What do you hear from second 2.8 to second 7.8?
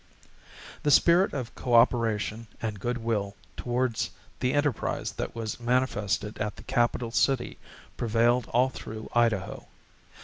will towards the enterprise that was manifested at the capital city